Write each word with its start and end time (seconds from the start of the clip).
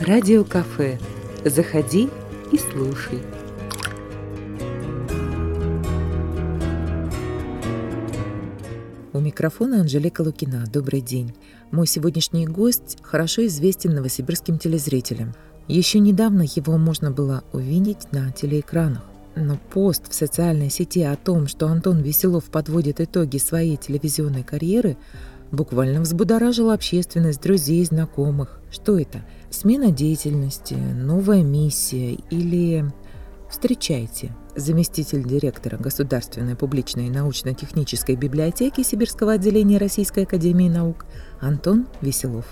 Радио 0.00 0.44
кафе. 0.44 0.98
Заходи 1.44 2.08
и 2.50 2.56
слушай. 2.56 3.20
У 9.12 9.20
микрофона 9.20 9.82
Анжелика 9.82 10.22
Лукина. 10.22 10.64
Добрый 10.72 11.02
день. 11.02 11.34
Мой 11.70 11.86
сегодняшний 11.86 12.46
гость 12.46 12.96
хорошо 13.02 13.46
известен 13.46 13.94
новосибирским 13.94 14.58
телезрителям. 14.58 15.34
Еще 15.68 15.98
недавно 15.98 16.42
его 16.42 16.78
можно 16.78 17.10
было 17.10 17.44
увидеть 17.52 18.10
на 18.10 18.32
телеэкранах. 18.32 19.09
Но 19.36 19.58
пост 19.72 20.10
в 20.10 20.14
социальной 20.14 20.70
сети 20.70 21.02
о 21.02 21.16
том, 21.16 21.46
что 21.46 21.68
Антон 21.68 22.00
Веселов 22.00 22.44
подводит 22.44 23.00
итоги 23.00 23.38
своей 23.38 23.76
телевизионной 23.76 24.42
карьеры, 24.42 24.96
буквально 25.52 26.00
взбудоражил 26.00 26.70
общественность, 26.70 27.40
друзей, 27.40 27.84
знакомых. 27.84 28.60
Что 28.70 28.98
это? 28.98 29.20
Смена 29.50 29.90
деятельности, 29.90 30.74
новая 30.74 31.42
миссия 31.42 32.14
или... 32.30 32.84
Встречайте, 33.50 34.30
заместитель 34.54 35.24
директора 35.24 35.76
Государственной 35.76 36.54
публичной 36.54 37.08
научно-технической 37.08 38.14
библиотеки 38.14 38.82
Сибирского 38.82 39.32
отделения 39.32 39.78
Российской 39.78 40.22
академии 40.22 40.68
наук 40.68 41.04
Антон 41.40 41.88
Веселов. 42.00 42.46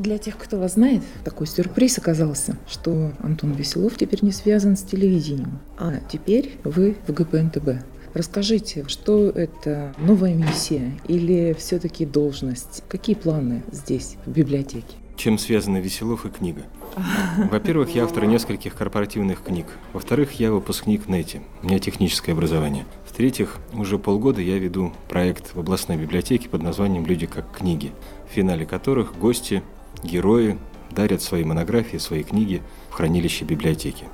Для 0.00 0.16
тех, 0.16 0.38
кто 0.38 0.58
вас 0.58 0.74
знает, 0.74 1.02
такой 1.24 1.46
сюрприз 1.46 1.98
оказался, 1.98 2.56
что 2.66 3.12
Антон 3.18 3.52
Веселов 3.52 3.98
теперь 3.98 4.24
не 4.24 4.32
связан 4.32 4.78
с 4.78 4.82
телевидением, 4.82 5.58
а 5.76 6.00
теперь 6.10 6.56
вы 6.64 6.96
в 7.06 7.12
ГПНТБ. 7.12 7.84
Расскажите, 8.14 8.86
что 8.88 9.28
это 9.28 9.94
новая 9.98 10.32
миссия 10.32 10.98
или 11.06 11.54
все-таки 11.58 12.06
должность? 12.06 12.82
Какие 12.88 13.14
планы 13.14 13.62
здесь, 13.72 14.16
в 14.24 14.30
библиотеке? 14.30 14.96
Чем 15.16 15.36
связаны 15.36 15.82
Веселов 15.82 16.24
и 16.24 16.30
книга? 16.30 16.62
Во-первых, 17.50 17.94
я 17.94 18.04
автор 18.04 18.24
нескольких 18.24 18.74
корпоративных 18.74 19.42
книг. 19.42 19.66
Во-вторых, 19.92 20.40
я 20.40 20.50
выпускник 20.50 21.08
НЭТИ. 21.08 21.42
У 21.62 21.66
меня 21.66 21.78
техническое 21.78 22.32
образование. 22.32 22.86
В-третьих, 23.06 23.58
уже 23.74 23.98
полгода 23.98 24.40
я 24.40 24.58
веду 24.58 24.94
проект 25.10 25.54
в 25.54 25.60
областной 25.60 25.98
библиотеке 25.98 26.48
под 26.48 26.62
названием 26.62 27.04
«Люди 27.04 27.26
как 27.26 27.54
книги», 27.54 27.92
в 28.30 28.32
финале 28.32 28.64
которых 28.64 29.14
гости, 29.18 29.62
герои 30.02 30.58
дарят 30.90 31.22
свои 31.22 31.44
монографии, 31.44 31.98
свои 31.98 32.22
книги 32.22 32.62
в 32.90 32.94
хранилище 32.94 33.44
библиотеки. 33.44 34.04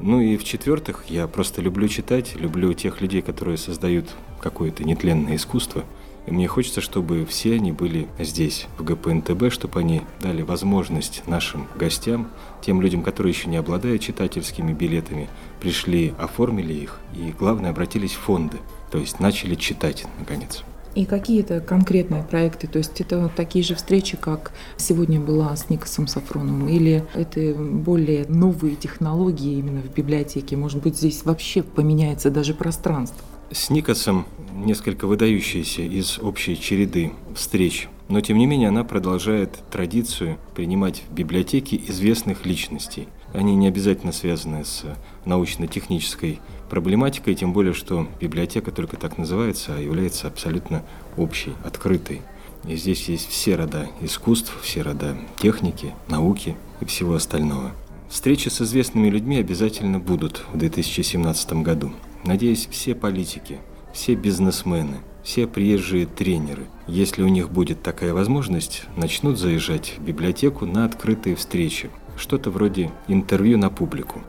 Ну 0.00 0.20
и 0.20 0.36
в-четвертых, 0.36 1.04
я 1.08 1.26
просто 1.28 1.62
люблю 1.62 1.88
читать, 1.88 2.34
люблю 2.36 2.72
тех 2.72 3.00
людей, 3.00 3.22
которые 3.22 3.56
создают 3.56 4.06
какое-то 4.40 4.84
нетленное 4.84 5.36
искусство. 5.36 5.84
И 6.26 6.30
мне 6.30 6.48
хочется, 6.48 6.80
чтобы 6.80 7.26
все 7.26 7.54
они 7.54 7.70
были 7.70 8.08
здесь, 8.18 8.66
в 8.78 8.84
ГПНТБ, 8.84 9.52
чтобы 9.52 9.80
они 9.80 10.02
дали 10.20 10.42
возможность 10.42 11.22
нашим 11.26 11.68
гостям, 11.76 12.30
тем 12.62 12.80
людям, 12.80 13.02
которые 13.02 13.32
еще 13.32 13.48
не 13.48 13.58
обладают 13.58 14.02
читательскими 14.02 14.72
билетами, 14.72 15.28
пришли, 15.60 16.14
оформили 16.18 16.72
их 16.72 16.98
и, 17.14 17.34
главное, 17.38 17.70
обратились 17.70 18.14
в 18.14 18.20
фонды, 18.20 18.58
то 18.90 18.98
есть 18.98 19.20
начали 19.20 19.54
читать, 19.54 20.06
наконец. 20.18 20.64
И 20.94 21.06
какие-то 21.06 21.60
конкретные 21.60 22.22
проекты, 22.22 22.68
то 22.68 22.78
есть 22.78 23.00
это 23.00 23.30
такие 23.34 23.64
же 23.64 23.74
встречи, 23.74 24.16
как 24.16 24.52
сегодня 24.76 25.20
была 25.20 25.56
с 25.56 25.68
Никосом 25.68 26.06
Сафроновым, 26.06 26.68
или 26.68 27.04
это 27.14 27.54
более 27.54 28.26
новые 28.28 28.76
технологии 28.76 29.58
именно 29.58 29.82
в 29.82 29.92
библиотеке, 29.92 30.56
может 30.56 30.82
быть, 30.82 30.96
здесь 30.96 31.24
вообще 31.24 31.62
поменяется 31.62 32.30
даже 32.30 32.54
пространство? 32.54 33.18
С 33.50 33.70
Никосом 33.70 34.26
несколько 34.54 35.06
выдающаяся 35.06 35.82
из 35.82 36.18
общей 36.18 36.58
череды 36.58 37.12
встреч, 37.34 37.88
но 38.08 38.20
тем 38.20 38.38
не 38.38 38.46
менее 38.46 38.68
она 38.68 38.84
продолжает 38.84 39.50
традицию 39.70 40.38
принимать 40.54 41.02
в 41.08 41.12
библиотеке 41.12 41.80
известных 41.88 42.46
личностей. 42.46 43.08
Они 43.34 43.56
не 43.56 43.66
обязательно 43.66 44.12
связаны 44.12 44.64
с 44.64 44.84
научно-технической 45.24 46.40
проблематикой, 46.70 47.34
тем 47.34 47.52
более, 47.52 47.74
что 47.74 48.06
библиотека 48.20 48.70
только 48.70 48.96
так 48.96 49.18
называется, 49.18 49.74
а 49.76 49.80
является 49.80 50.28
абсолютно 50.28 50.84
общей, 51.16 51.52
открытой. 51.64 52.22
И 52.64 52.76
здесь 52.76 53.08
есть 53.08 53.28
все 53.28 53.56
рода 53.56 53.88
искусств, 54.00 54.56
все 54.62 54.82
рода 54.82 55.16
техники, 55.36 55.92
науки 56.08 56.56
и 56.80 56.84
всего 56.84 57.14
остального. 57.14 57.72
Встречи 58.08 58.48
с 58.48 58.62
известными 58.62 59.08
людьми 59.08 59.36
обязательно 59.36 59.98
будут 59.98 60.44
в 60.52 60.56
2017 60.56 61.54
году. 61.54 61.92
Надеюсь, 62.24 62.68
все 62.70 62.94
политики, 62.94 63.58
все 63.92 64.14
бизнесмены, 64.14 64.98
все 65.24 65.48
приезжие 65.48 66.06
тренеры, 66.06 66.66
если 66.86 67.22
у 67.22 67.28
них 67.28 67.50
будет 67.50 67.82
такая 67.82 68.14
возможность, 68.14 68.84
начнут 68.96 69.38
заезжать 69.38 69.94
в 69.98 70.02
библиотеку 70.02 70.66
на 70.66 70.84
открытые 70.84 71.34
встречи. 71.34 71.90
Что-то 72.16 72.50
вроде 72.50 72.90
интервью 73.08 73.58
на 73.58 73.70
публику. 73.70 74.22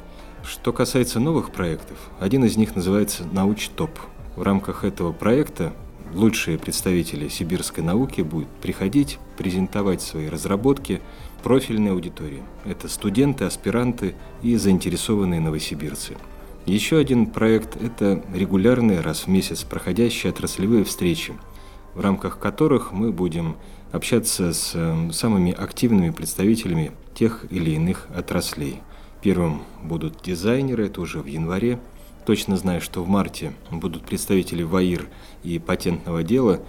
Что 0.44 0.74
касается 0.74 1.20
новых 1.20 1.52
проектов, 1.52 1.98
один 2.20 2.46
из 2.46 2.58
них 2.58 2.76
называется 2.76 3.24
«Науч-топ». 3.32 3.92
В 4.36 4.42
рамках 4.42 4.84
этого 4.84 5.12
проекта 5.12 5.74
лучшие 6.14 6.58
представители 6.58 7.30
сибирской 7.30 7.84
науки 7.84 8.22
будут 8.22 8.50
приходить, 8.62 9.18
презентовать 9.38 10.02
свои 10.02 10.30
разработки 10.30 11.02
профильной 11.44 11.92
аудитории. 11.92 12.44
Это 12.64 12.88
студенты, 12.90 13.46
аспиранты 13.46 14.16
и 14.42 14.56
заинтересованные 14.56 15.40
новосибирцы. 15.40 16.18
Еще 16.66 16.98
один 16.98 17.28
проект– 17.28 17.80
это 17.82 18.24
регулярные, 18.34 19.02
раз 19.02 19.22
в 19.22 19.28
месяц 19.28 19.64
проходящие 19.64 20.32
отраслевые 20.32 20.84
встречи, 20.84 21.34
в 21.96 22.02
рамках 22.02 22.38
которых 22.38 22.92
мы 22.92 23.12
будем 23.12 23.56
общаться 23.92 24.54
с 24.54 24.74
э, 24.76 25.12
самыми 25.12 25.52
активными 25.52 26.12
представителями 26.12 26.92
тех 27.16 27.46
или 27.50 27.72
иных 27.72 28.08
отраслей– 28.14 28.82
Первым 29.26 29.64
будут 29.82 30.22
дизайнеры, 30.22 30.86
это 30.86 31.02
уже 31.02 31.20
в 31.20 31.26
январе. 31.26 31.80
Точно 32.28 32.58
знаю, 32.58 32.80
что 32.80 33.04
в 33.04 33.08
марте 33.08 33.54
будут 33.72 34.04
представители 34.04 34.62
ВАИР 34.62 35.08
и 35.42 35.58
патентного 35.58 36.22
дела. 36.22 36.60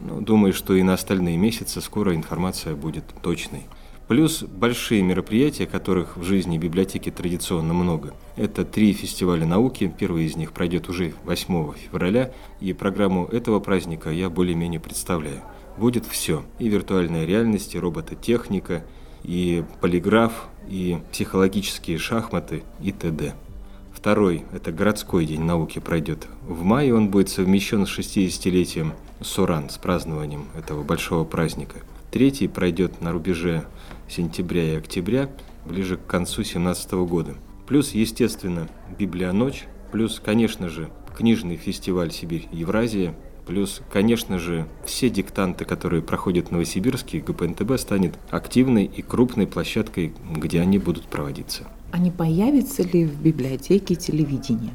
Но 0.00 0.20
думаю, 0.20 0.52
что 0.52 0.76
и 0.76 0.84
на 0.84 0.94
остальные 0.94 1.36
месяцы 1.38 1.80
скоро 1.80 2.14
информация 2.14 2.76
будет 2.76 3.02
точной. 3.20 3.64
Плюс 4.06 4.42
большие 4.42 5.02
мероприятия, 5.02 5.66
которых 5.66 6.18
в 6.18 6.24
жизни 6.24 6.58
библиотеки 6.58 7.10
традиционно 7.10 7.72
много. 7.72 8.12
Это 8.36 8.64
три 8.66 8.92
фестиваля 8.92 9.46
науки. 9.46 9.92
Первый 9.98 10.26
из 10.26 10.36
них 10.36 10.52
пройдет 10.52 10.90
уже 10.90 11.14
8 11.24 11.72
февраля. 11.74 12.30
И 12.60 12.74
программу 12.74 13.24
этого 13.26 13.60
праздника 13.60 14.10
я 14.10 14.28
более-менее 14.28 14.78
представляю. 14.78 15.40
Будет 15.78 16.04
все. 16.04 16.44
И 16.58 16.68
виртуальная 16.68 17.24
реальность, 17.24 17.74
и 17.74 17.78
робототехника, 17.78 18.84
и 19.22 19.64
полиграф, 19.80 20.48
и 20.68 20.98
психологические 21.10 21.96
шахматы 21.96 22.62
и 22.82 22.92
т.д. 22.92 23.34
Второй– 23.94 24.44
это 24.52 24.70
городской 24.70 25.24
день 25.24 25.40
науки 25.40 25.78
пройдет. 25.78 26.28
В 26.46 26.62
мае 26.62 26.94
он 26.94 27.08
будет 27.08 27.30
совмещен 27.30 27.86
с 27.86 27.98
60-летием 27.98 28.92
Суран, 29.22 29.70
с 29.70 29.78
празднованием 29.78 30.46
этого 30.54 30.82
большого 30.82 31.24
праздника. 31.24 31.78
Третий 32.14 32.46
пройдет 32.46 33.00
на 33.00 33.10
рубеже 33.10 33.64
сентября 34.08 34.74
и 34.74 34.76
октября, 34.76 35.28
ближе 35.66 35.96
к 35.96 36.06
концу 36.06 36.42
2017 36.42 36.92
года. 36.92 37.34
Плюс, 37.66 37.90
естественно, 37.90 38.68
Библионочь, 38.96 39.64
плюс, 39.90 40.22
конечно 40.24 40.68
же, 40.68 40.90
книжный 41.18 41.56
фестиваль 41.56 42.12
«Сибирь-Евразия», 42.12 43.16
Плюс, 43.48 43.82
конечно 43.92 44.38
же, 44.38 44.68
все 44.86 45.10
диктанты, 45.10 45.64
которые 45.64 46.02
проходят 46.02 46.48
в 46.48 46.50
Новосибирске, 46.52 47.18
ГПНТБ 47.18 47.78
станет 47.78 48.14
активной 48.30 48.84
и 48.84 49.02
крупной 49.02 49.48
площадкой, 49.48 50.14
где 50.34 50.60
они 50.60 50.78
будут 50.78 51.08
проводиться. 51.08 51.66
А 51.90 51.98
не 51.98 52.12
появится 52.12 52.84
ли 52.84 53.06
в 53.06 53.20
библиотеке 53.20 53.96
телевидение? 53.96 54.72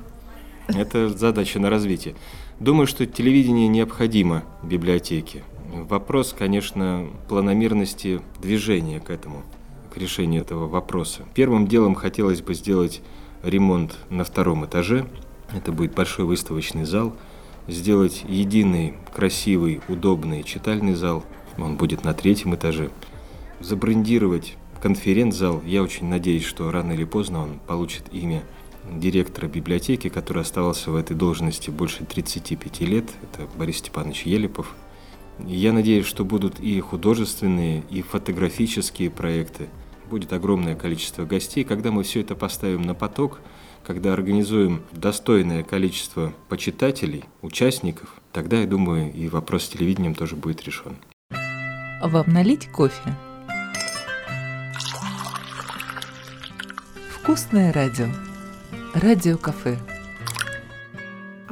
Это 0.67 1.07
задача 1.07 1.59
на 1.59 1.69
развитие. 1.69 2.15
Думаю, 2.59 2.85
что 2.85 3.07
телевидение 3.07 3.69
необходимо 3.69 4.43
библиотеке. 4.61 5.41
Вопрос, 5.71 6.35
конечно, 6.37 7.07
планомерности 7.27 8.21
движения 8.41 8.99
к 8.99 9.09
этому, 9.09 9.43
к 9.93 9.97
решению 9.97 10.41
этого 10.41 10.67
вопроса. 10.67 11.23
Первым 11.33 11.67
делом 11.67 11.95
хотелось 11.95 12.41
бы 12.41 12.53
сделать 12.53 13.01
ремонт 13.43 13.97
на 14.09 14.23
втором 14.23 14.65
этаже. 14.65 15.07
Это 15.53 15.71
будет 15.71 15.95
большой 15.95 16.25
выставочный 16.25 16.85
зал– 16.85 17.15
сделать 17.69 18.23
единый, 18.27 18.95
красивый, 19.13 19.81
удобный 19.87 20.43
читальный 20.43 20.95
зал. 20.95 21.23
Он 21.57 21.77
будет 21.77 22.03
на 22.03 22.13
третьем 22.13 22.55
этаже. 22.55 22.89
Забрендировать 23.59 24.55
конференц-зал. 24.81 25.61
Я 25.65 25.83
очень 25.83 26.07
надеюсь, 26.07 26.45
что 26.45 26.71
рано 26.71 26.93
или 26.93 27.03
поздно 27.03 27.43
он 27.43 27.59
получит 27.67 28.05
имя 28.11 28.43
директора 28.89 29.47
библиотеки, 29.47 30.09
который 30.09 30.41
оставался 30.41 30.89
в 30.91 30.95
этой 30.95 31.15
должности 31.15 31.69
больше 31.69 32.05
35 32.05 32.81
лет. 32.81 33.05
Это 33.21 33.47
Борис 33.57 33.77
Степанович 33.77 34.23
Елипов. 34.23 34.73
Я 35.45 35.73
надеюсь, 35.73 36.05
что 36.05 36.25
будут 36.25 36.59
и 36.59 36.79
художественные, 36.79 37.83
и 37.89 38.01
фотографические 38.01 39.09
проекты. 39.09 39.67
Будет 40.09 40.33
огромное 40.33 40.75
количество 40.75 41.25
гостей. 41.25 41.63
Когда 41.63 41.91
мы 41.91 42.03
все 42.03 42.21
это 42.21 42.35
поставим 42.35 42.81
на 42.81 42.93
поток, 42.93 43.39
когда 43.85 44.13
организуем 44.13 44.83
достойное 44.91 45.63
количество 45.63 46.33
почитателей, 46.47 47.25
участников, 47.41 48.15
тогда, 48.31 48.61
я 48.61 48.67
думаю, 48.67 49.13
и 49.13 49.27
вопрос 49.27 49.63
с 49.63 49.69
телевидением 49.69 50.15
тоже 50.15 50.35
будет 50.35 50.63
решен. 50.63 50.95
Вам 52.01 52.25
налить 52.27 52.67
кофе? 52.67 53.15
Вкусное 57.21 57.71
радио. 57.73 58.07
Радио-кафе. 58.93 59.77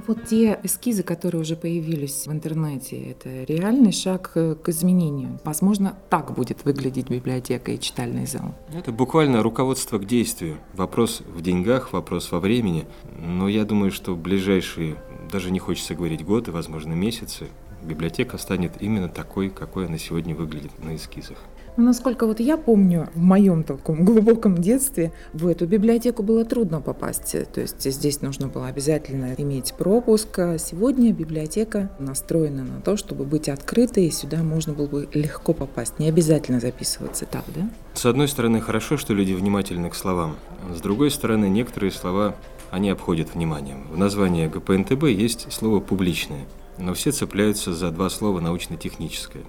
Вот 0.07 0.23
те 0.23 0.57
эскизы, 0.63 1.03
которые 1.03 1.41
уже 1.41 1.57
появились 1.57 2.27
в 2.27 2.31
интернете, 2.31 3.11
это 3.11 3.43
реальный 3.43 3.91
шаг 3.91 4.31
э, 4.35 4.55
к 4.55 4.69
изменению. 4.69 5.37
Возможно, 5.43 5.97
так 6.09 6.33
будет 6.33 6.63
выглядеть 6.63 7.09
библиотека 7.09 7.73
и 7.73 7.79
читальный 7.79 8.25
зал. 8.25 8.55
Это 8.73 8.93
буквально 8.93 9.43
руководство 9.43 9.99
к 9.99 10.05
действию. 10.05 10.59
Вопрос 10.73 11.21
в 11.27 11.41
деньгах, 11.41 11.91
вопрос 11.91 12.31
во 12.31 12.39
времени. 12.39 12.87
Но 13.19 13.49
я 13.49 13.65
думаю, 13.65 13.91
что 13.91 14.13
в 14.13 14.17
ближайшие, 14.17 14.95
даже 15.29 15.51
не 15.51 15.59
хочется 15.59 15.93
говорить 15.93 16.23
годы, 16.23 16.53
возможно, 16.53 16.93
месяцы, 16.93 17.47
библиотека 17.83 18.37
станет 18.37 18.81
именно 18.81 19.09
такой, 19.09 19.49
какой 19.49 19.87
она 19.87 19.97
сегодня 19.97 20.33
выглядит 20.33 20.71
на 20.81 20.95
эскизах. 20.95 21.37
Насколько 21.77 22.25
вот 22.25 22.39
я 22.39 22.57
помню, 22.57 23.07
в 23.13 23.21
моем 23.21 23.63
таком 23.63 24.03
глубоком 24.03 24.57
детстве 24.57 25.13
в 25.31 25.45
эту 25.45 25.67
библиотеку 25.67 26.23
было 26.23 26.43
трудно 26.43 26.81
попасть. 26.81 27.35
То 27.53 27.61
есть 27.61 27.83
здесь 27.83 28.21
нужно 28.23 28.47
было 28.47 28.65
обязательно 28.65 29.35
иметь 29.37 29.75
пропуск. 29.75 30.39
А 30.39 30.57
сегодня 30.57 31.13
библиотека 31.13 31.91
настроена 31.99 32.63
на 32.63 32.81
то, 32.81 32.97
чтобы 32.97 33.25
быть 33.25 33.47
открытой, 33.47 34.07
и 34.07 34.11
сюда 34.11 34.41
можно 34.41 34.73
было 34.73 34.87
бы 34.87 35.07
легко 35.13 35.53
попасть. 35.53 35.99
Не 35.99 36.09
обязательно 36.09 36.59
записываться 36.59 37.27
так, 37.27 37.43
да? 37.55 37.69
С 37.93 38.07
одной 38.07 38.27
стороны, 38.27 38.59
хорошо, 38.59 38.97
что 38.97 39.13
люди 39.13 39.33
внимательны 39.33 39.91
к 39.91 39.95
словам. 39.95 40.35
С 40.75 40.81
другой 40.81 41.11
стороны, 41.11 41.47
некоторые 41.47 41.91
слова 41.91 42.35
они 42.71 42.89
обходят 42.89 43.35
вниманием. 43.35 43.87
В 43.91 43.97
названии 43.97 44.47
ГПНТБ 44.47 45.03
есть 45.03 45.53
слово 45.53 45.79
«публичное», 45.79 46.45
но 46.79 46.95
все 46.95 47.11
цепляются 47.11 47.73
за 47.73 47.91
два 47.91 48.09
слова 48.09 48.39
«научно-техническое». 48.39 49.43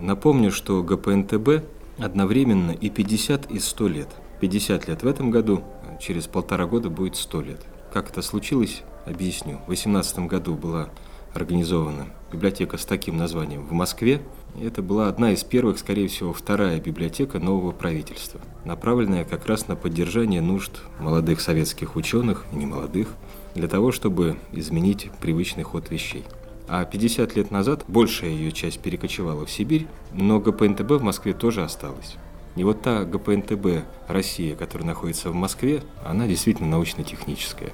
Напомню, 0.00 0.50
что 0.50 0.82
ГПНТБ 0.82 1.62
одновременно 1.98 2.70
и 2.70 2.90
50, 2.90 3.50
и 3.50 3.58
100 3.58 3.88
лет. 3.88 4.08
50 4.40 4.88
лет 4.88 5.02
в 5.02 5.06
этом 5.06 5.30
году, 5.30 5.62
через 6.00 6.26
полтора 6.26 6.66
года 6.66 6.90
будет 6.90 7.16
100 7.16 7.40
лет. 7.42 7.60
Как 7.92 8.10
это 8.10 8.22
случилось, 8.22 8.82
объясню. 9.06 9.60
В 9.66 9.68
18 9.68 10.20
году 10.20 10.54
была 10.54 10.88
организована 11.34 12.06
библиотека 12.32 12.78
с 12.78 12.84
таким 12.84 13.16
названием 13.16 13.66
в 13.66 13.72
Москве. 13.72 14.20
Это 14.60 14.82
была 14.82 15.08
одна 15.08 15.32
из 15.32 15.42
первых, 15.42 15.78
скорее 15.78 16.08
всего, 16.08 16.32
вторая 16.32 16.80
библиотека 16.80 17.38
нового 17.40 17.72
правительства, 17.72 18.40
направленная 18.64 19.24
как 19.24 19.46
раз 19.46 19.66
на 19.66 19.74
поддержание 19.74 20.40
нужд 20.40 20.82
молодых 21.00 21.40
советских 21.40 21.96
ученых 21.96 22.44
и 22.52 22.56
немолодых, 22.56 23.08
для 23.54 23.68
того, 23.68 23.92
чтобы 23.92 24.36
изменить 24.52 25.10
привычный 25.20 25.62
ход 25.64 25.90
вещей. 25.90 26.24
А 26.66 26.84
50 26.84 27.36
лет 27.36 27.50
назад 27.50 27.84
большая 27.88 28.30
ее 28.30 28.50
часть 28.50 28.80
перекочевала 28.80 29.44
в 29.44 29.50
Сибирь, 29.50 29.86
но 30.12 30.40
ГПНТБ 30.40 30.92
в 30.92 31.02
Москве 31.02 31.34
тоже 31.34 31.62
осталась. 31.62 32.16
И 32.56 32.64
вот 32.64 32.82
та 32.82 33.04
ГПНТБ 33.04 33.84
Россия, 34.08 34.54
которая 34.56 34.86
находится 34.86 35.30
в 35.30 35.34
Москве, 35.34 35.82
она 36.04 36.26
действительно 36.26 36.70
научно-техническая. 36.70 37.70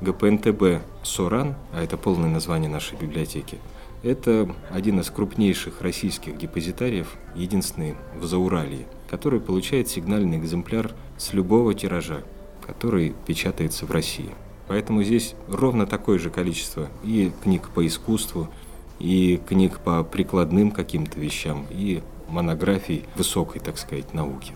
ГПНТБ 0.00 0.82
Соран, 1.02 1.54
а 1.72 1.82
это 1.82 1.96
полное 1.96 2.28
название 2.28 2.68
нашей 2.68 2.98
библиотеки, 2.98 3.58
это 4.02 4.54
один 4.70 5.00
из 5.00 5.08
крупнейших 5.08 5.80
российских 5.80 6.36
депозитариев, 6.36 7.14
единственный 7.34 7.94
в 8.14 8.26
Зауралье, 8.26 8.86
который 9.08 9.40
получает 9.40 9.88
сигнальный 9.88 10.36
экземпляр 10.36 10.92
с 11.16 11.32
любого 11.32 11.72
тиража, 11.72 12.22
который 12.66 13.14
печатается 13.26 13.86
в 13.86 13.90
России. 13.90 14.30
Поэтому 14.66 15.02
здесь 15.02 15.34
ровно 15.48 15.86
такое 15.86 16.18
же 16.18 16.30
количество 16.30 16.88
и 17.02 17.32
книг 17.42 17.68
по 17.74 17.86
искусству, 17.86 18.48
и 18.98 19.40
книг 19.46 19.78
по 19.80 20.02
прикладным 20.04 20.70
каким-то 20.70 21.20
вещам, 21.20 21.66
и 21.70 22.02
монографий 22.28 23.04
высокой, 23.16 23.60
так 23.60 23.76
сказать, 23.76 24.14
науки. 24.14 24.54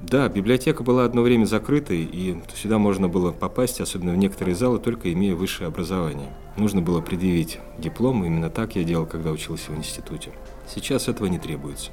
Да, 0.00 0.28
библиотека 0.28 0.82
была 0.82 1.04
одно 1.04 1.20
время 1.20 1.44
закрытой, 1.44 2.02
и 2.04 2.38
сюда 2.56 2.78
можно 2.78 3.06
было 3.08 3.32
попасть, 3.32 3.80
особенно 3.80 4.12
в 4.12 4.16
некоторые 4.16 4.54
залы, 4.54 4.78
только 4.78 5.12
имея 5.12 5.34
высшее 5.34 5.68
образование. 5.68 6.34
Нужно 6.56 6.80
было 6.80 7.02
предъявить 7.02 7.58
диплом, 7.78 8.24
именно 8.24 8.48
так 8.48 8.76
я 8.76 8.82
делал, 8.82 9.06
когда 9.06 9.30
учился 9.30 9.70
в 9.72 9.76
институте. 9.76 10.32
Сейчас 10.66 11.08
этого 11.08 11.26
не 11.26 11.38
требуется. 11.38 11.90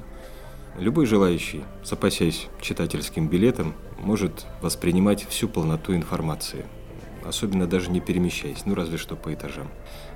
Любой 0.78 1.04
желающий, 1.06 1.64
запасясь 1.84 2.48
читательским 2.62 3.28
билетом, 3.28 3.74
может 4.00 4.46
воспринимать 4.62 5.26
всю 5.28 5.46
полноту 5.46 5.94
информации– 5.94 6.64
особенно 7.24 7.66
даже 7.66 7.90
не 7.90 8.00
перемещаясь, 8.00 8.64
ну 8.64 8.74
разве 8.74 8.98
что 8.98 9.16
по 9.16 9.32
этажам. 9.32 9.68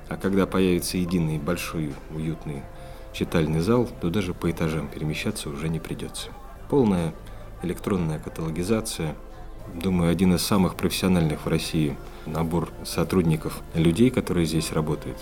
А 0.09 0.17
когда 0.17 0.45
появится 0.45 0.97
единый 0.97 1.39
большой 1.39 1.93
уютный 2.11 2.63
читальный 3.13 3.59
зал, 3.59 3.87
то 4.01 4.09
даже 4.09 4.33
по 4.33 4.49
этажам 4.49 4.87
перемещаться 4.87 5.49
уже 5.49 5.69
не 5.69 5.79
придется. 5.79 6.29
Полная 6.69 7.13
электронная 7.61 8.19
каталогизация, 8.19 9.15
думаю, 9.73 10.11
один 10.11 10.35
из 10.35 10.41
самых 10.41 10.75
профессиональных 10.75 11.45
в 11.45 11.47
России 11.47 11.95
набор 12.25 12.69
сотрудников, 12.83 13.61
людей, 13.73 14.09
которые 14.09 14.45
здесь 14.45 14.71
работают, 14.71 15.17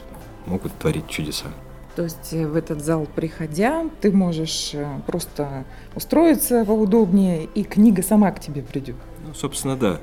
могут 0.46 0.74
творить 0.74 1.08
чудеса. 1.08 1.48
То 1.96 2.04
есть 2.04 2.32
э, 2.32 2.48
в 2.48 2.56
этот 2.56 2.84
зал 2.84 3.06
приходя, 3.16 3.86
ты 4.00 4.12
можешь 4.12 4.72
э, 4.74 4.88
просто 5.06 5.66
устроиться 5.94 6.64
поудобнее, 6.66 7.46
и 7.54 7.64
книга 7.64 8.02
сама 8.02 8.32
к 8.32 8.40
тебе 8.40 8.62
придет. 8.62 8.96
Ну, 9.28 9.34
собственно, 9.34 9.76
да. 9.76 10.00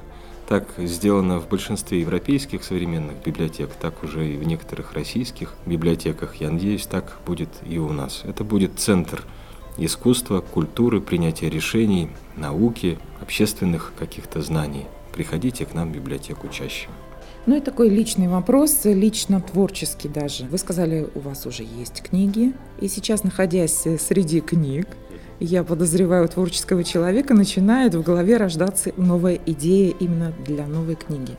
Так 0.48 0.66
сделано 0.78 1.40
в 1.40 1.48
большинстве 1.48 2.00
европейских 2.00 2.64
современных 2.64 3.22
библиотек, 3.22 3.68
так 3.78 4.02
уже 4.02 4.26
и 4.26 4.38
в 4.38 4.44
некоторых 4.44 4.94
российских 4.94 5.54
библиотеках. 5.66 6.36
Я 6.36 6.50
надеюсь, 6.50 6.86
так 6.86 7.18
будет 7.26 7.50
и 7.66 7.78
у 7.78 7.92
нас. 7.92 8.22
Это 8.24 8.44
будет 8.44 8.78
центр 8.78 9.24
искусства, 9.76 10.40
культуры, 10.40 11.02
принятия 11.02 11.50
решений, 11.50 12.08
науки, 12.34 12.98
общественных 13.20 13.92
каких-то 13.98 14.40
знаний. 14.40 14.86
Приходите 15.12 15.66
к 15.66 15.74
нам 15.74 15.92
в 15.92 15.94
библиотеку 15.94 16.48
чаще. 16.48 16.88
Ну 17.44 17.56
и 17.56 17.60
такой 17.60 17.90
личный 17.90 18.28
вопрос, 18.28 18.80
лично 18.84 19.42
творческий 19.42 20.08
даже. 20.08 20.46
Вы 20.46 20.56
сказали, 20.56 21.08
у 21.14 21.20
вас 21.20 21.44
уже 21.44 21.62
есть 21.62 22.02
книги, 22.02 22.54
и 22.80 22.88
сейчас, 22.88 23.22
находясь 23.22 23.86
среди 24.00 24.40
книг, 24.40 24.88
я 25.40 25.64
подозреваю, 25.64 26.28
творческого 26.28 26.84
человека 26.84 27.34
начинает 27.34 27.94
в 27.94 28.02
голове 28.02 28.36
рождаться 28.36 28.92
новая 28.96 29.38
идея 29.46 29.94
именно 29.98 30.32
для 30.44 30.66
новой 30.66 30.96
книги. 30.96 31.36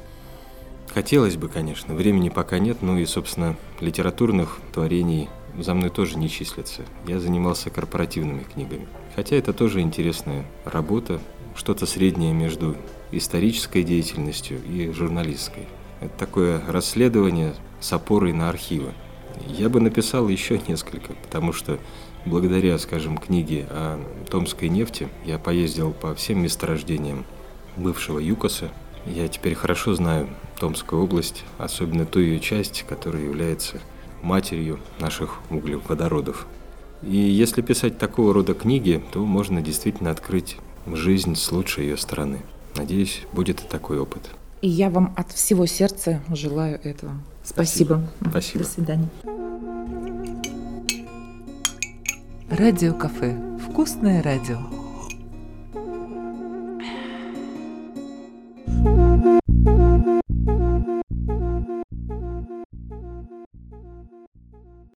Хотелось 0.93 1.35
бы, 1.35 1.49
конечно, 1.49 1.93
времени 1.93 2.29
пока 2.29 2.59
нет, 2.59 2.77
ну 2.81 2.97
и, 2.97 3.05
собственно, 3.05 3.55
литературных 3.79 4.59
творений 4.73 5.29
за 5.57 5.73
мной 5.73 5.89
тоже 5.89 6.17
не 6.17 6.29
числится. 6.29 6.83
Я 7.07 7.19
занимался 7.19 7.69
корпоративными 7.69 8.44
книгами. 8.44 8.87
Хотя 9.15 9.35
это 9.35 9.53
тоже 9.53 9.81
интересная 9.81 10.45
работа, 10.65 11.19
что-то 11.56 11.85
среднее 11.85 12.33
между 12.33 12.75
исторической 13.11 13.83
деятельностью 13.83 14.59
и 14.63 14.91
журналистской. 14.91 15.68
Это 15.99 16.18
такое 16.18 16.61
расследование 16.68 17.53
с 17.79 17.91
опорой 17.91 18.33
на 18.33 18.49
архивы. 18.49 18.94
Я 19.47 19.69
бы 19.69 19.79
написал 19.79 20.27
еще 20.27 20.59
несколько, 20.68 21.13
потому 21.13 21.53
что 21.53 21.79
Благодаря, 22.26 22.78
скажем, 22.78 23.18
книге 23.18 23.66
о 23.69 23.99
Томской 24.30 24.69
нефти 24.69 25.07
я 25.26 25.40
поездил 25.40 25.92
по 25.92 26.14
всем 26.14 26.44
месторождениям 26.44 27.26
бывшего 27.78 28.19
ЮКОСа. 28.19 28.69
Я 29.06 29.28
теперь 29.28 29.56
хорошо 29.56 29.95
знаю 29.95 30.30
Томскую 30.59 31.02
область, 31.02 31.44
особенно 31.57 32.06
ту 32.06 32.19
ее 32.19 32.40
часть, 32.40 32.83
которая 32.88 33.23
является 33.23 33.80
матерью 34.21 34.80
наших 34.99 35.40
углеводородов. 35.49 36.45
И 37.02 37.16
если 37.16 37.61
писать 37.61 37.97
такого 37.97 38.33
рода 38.33 38.54
книги, 38.54 39.02
то 39.14 39.26
можно 39.26 39.61
действительно 39.61 40.11
открыть 40.11 40.57
жизнь 40.85 41.35
с 41.35 41.52
лучшей 41.52 41.85
ее 41.85 41.97
стороны. 41.97 42.42
Надеюсь, 42.76 43.23
будет 43.31 43.61
и 43.61 43.68
такой 43.68 43.99
опыт. 43.99 44.30
И 44.61 44.68
я 44.68 44.90
вам 44.90 45.14
от 45.16 45.31
всего 45.31 45.66
сердца 45.66 46.21
желаю 46.33 46.80
этого. 46.83 47.14
Спасибо. 47.44 48.04
Спасибо. 48.30 48.64
До 48.66 48.69
свидания. 48.69 49.09
Радио 52.49 52.95
кафе. 52.95 53.37
Вкусное 53.59 54.23
радио. 54.23 54.79